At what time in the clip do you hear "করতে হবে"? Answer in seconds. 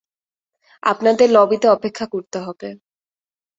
2.05-2.69